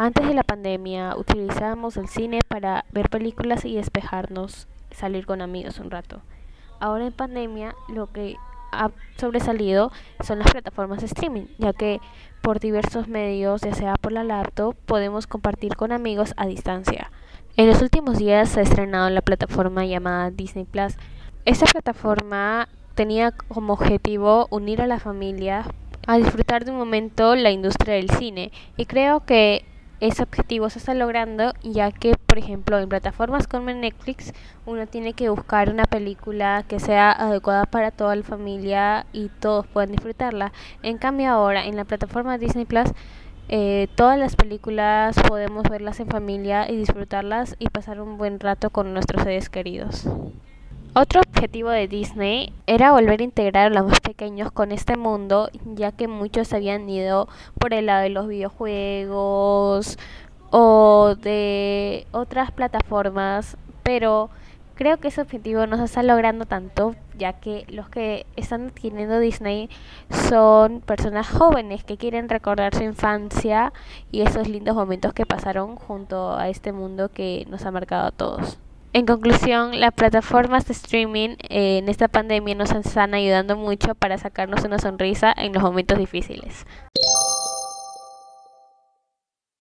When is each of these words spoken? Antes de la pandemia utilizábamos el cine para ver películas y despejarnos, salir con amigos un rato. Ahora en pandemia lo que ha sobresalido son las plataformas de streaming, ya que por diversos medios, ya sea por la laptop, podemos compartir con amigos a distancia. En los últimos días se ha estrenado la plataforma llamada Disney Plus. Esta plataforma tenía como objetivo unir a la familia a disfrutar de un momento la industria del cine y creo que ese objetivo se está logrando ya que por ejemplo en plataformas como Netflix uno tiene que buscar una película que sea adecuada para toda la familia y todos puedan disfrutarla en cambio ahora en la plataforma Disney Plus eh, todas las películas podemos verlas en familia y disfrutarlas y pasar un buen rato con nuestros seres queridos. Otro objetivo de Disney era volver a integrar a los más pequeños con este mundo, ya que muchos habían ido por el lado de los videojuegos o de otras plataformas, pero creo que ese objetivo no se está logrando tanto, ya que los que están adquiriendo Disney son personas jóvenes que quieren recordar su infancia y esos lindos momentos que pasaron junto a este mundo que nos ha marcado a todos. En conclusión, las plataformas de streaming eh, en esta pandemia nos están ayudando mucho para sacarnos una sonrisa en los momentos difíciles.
Antes 0.00 0.28
de 0.28 0.32
la 0.32 0.44
pandemia 0.44 1.16
utilizábamos 1.16 1.96
el 1.96 2.06
cine 2.06 2.38
para 2.46 2.84
ver 2.92 3.10
películas 3.10 3.64
y 3.64 3.74
despejarnos, 3.74 4.68
salir 4.92 5.26
con 5.26 5.42
amigos 5.42 5.80
un 5.80 5.90
rato. 5.90 6.20
Ahora 6.78 7.04
en 7.04 7.12
pandemia 7.12 7.74
lo 7.88 8.06
que 8.06 8.36
ha 8.70 8.92
sobresalido 9.16 9.90
son 10.20 10.38
las 10.38 10.52
plataformas 10.52 11.00
de 11.00 11.06
streaming, 11.06 11.46
ya 11.58 11.72
que 11.72 12.00
por 12.42 12.60
diversos 12.60 13.08
medios, 13.08 13.62
ya 13.62 13.74
sea 13.74 13.94
por 13.96 14.12
la 14.12 14.22
laptop, 14.22 14.76
podemos 14.86 15.26
compartir 15.26 15.74
con 15.74 15.90
amigos 15.90 16.32
a 16.36 16.46
distancia. 16.46 17.10
En 17.56 17.66
los 17.66 17.82
últimos 17.82 18.18
días 18.18 18.50
se 18.50 18.60
ha 18.60 18.62
estrenado 18.62 19.10
la 19.10 19.22
plataforma 19.22 19.84
llamada 19.84 20.30
Disney 20.30 20.64
Plus. 20.64 20.94
Esta 21.44 21.66
plataforma 21.66 22.68
tenía 22.94 23.32
como 23.32 23.72
objetivo 23.72 24.46
unir 24.50 24.80
a 24.80 24.86
la 24.86 25.00
familia 25.00 25.64
a 26.06 26.18
disfrutar 26.18 26.64
de 26.64 26.70
un 26.70 26.78
momento 26.78 27.34
la 27.34 27.50
industria 27.50 27.94
del 27.94 28.10
cine 28.10 28.52
y 28.76 28.86
creo 28.86 29.26
que 29.26 29.64
ese 30.00 30.22
objetivo 30.22 30.70
se 30.70 30.78
está 30.78 30.94
logrando 30.94 31.52
ya 31.62 31.90
que 31.90 32.14
por 32.26 32.38
ejemplo 32.38 32.78
en 32.78 32.88
plataformas 32.88 33.46
como 33.46 33.70
Netflix 33.70 34.32
uno 34.66 34.86
tiene 34.86 35.12
que 35.12 35.28
buscar 35.28 35.70
una 35.70 35.84
película 35.84 36.64
que 36.68 36.80
sea 36.80 37.10
adecuada 37.10 37.64
para 37.64 37.90
toda 37.90 38.14
la 38.14 38.22
familia 38.22 39.06
y 39.12 39.28
todos 39.40 39.66
puedan 39.66 39.92
disfrutarla 39.92 40.52
en 40.82 40.98
cambio 40.98 41.30
ahora 41.30 41.66
en 41.66 41.76
la 41.76 41.84
plataforma 41.84 42.38
Disney 42.38 42.64
Plus 42.64 42.90
eh, 43.50 43.88
todas 43.94 44.18
las 44.18 44.36
películas 44.36 45.16
podemos 45.26 45.62
verlas 45.70 46.00
en 46.00 46.08
familia 46.08 46.70
y 46.70 46.76
disfrutarlas 46.76 47.56
y 47.58 47.68
pasar 47.70 48.00
un 48.00 48.18
buen 48.18 48.40
rato 48.40 48.68
con 48.68 48.92
nuestros 48.92 49.22
seres 49.22 49.48
queridos. 49.48 50.06
Otro 51.00 51.20
objetivo 51.20 51.70
de 51.70 51.86
Disney 51.86 52.52
era 52.66 52.90
volver 52.90 53.20
a 53.20 53.22
integrar 53.22 53.66
a 53.66 53.70
los 53.70 53.88
más 53.88 54.00
pequeños 54.00 54.50
con 54.50 54.72
este 54.72 54.96
mundo, 54.96 55.48
ya 55.64 55.92
que 55.92 56.08
muchos 56.08 56.52
habían 56.52 56.90
ido 56.90 57.28
por 57.60 57.72
el 57.72 57.86
lado 57.86 58.02
de 58.02 58.08
los 58.08 58.26
videojuegos 58.26 59.96
o 60.50 61.14
de 61.22 62.04
otras 62.10 62.50
plataformas, 62.50 63.56
pero 63.84 64.28
creo 64.74 64.96
que 64.96 65.06
ese 65.06 65.20
objetivo 65.20 65.68
no 65.68 65.76
se 65.76 65.84
está 65.84 66.02
logrando 66.02 66.46
tanto, 66.46 66.96
ya 67.16 67.34
que 67.34 67.64
los 67.68 67.88
que 67.88 68.26
están 68.34 68.66
adquiriendo 68.66 69.20
Disney 69.20 69.70
son 70.10 70.80
personas 70.80 71.30
jóvenes 71.30 71.84
que 71.84 71.96
quieren 71.96 72.28
recordar 72.28 72.74
su 72.74 72.82
infancia 72.82 73.72
y 74.10 74.22
esos 74.22 74.48
lindos 74.48 74.74
momentos 74.74 75.12
que 75.12 75.26
pasaron 75.26 75.76
junto 75.76 76.36
a 76.36 76.48
este 76.48 76.72
mundo 76.72 77.08
que 77.08 77.46
nos 77.48 77.64
ha 77.66 77.70
marcado 77.70 78.08
a 78.08 78.10
todos. 78.10 78.58
En 78.98 79.06
conclusión, 79.06 79.78
las 79.78 79.92
plataformas 79.92 80.66
de 80.66 80.72
streaming 80.72 81.36
eh, 81.50 81.78
en 81.78 81.88
esta 81.88 82.08
pandemia 82.08 82.56
nos 82.56 82.72
están 82.72 83.14
ayudando 83.14 83.56
mucho 83.56 83.94
para 83.94 84.18
sacarnos 84.18 84.64
una 84.64 84.80
sonrisa 84.80 85.32
en 85.36 85.52
los 85.52 85.62
momentos 85.62 85.98
difíciles. 85.98 86.66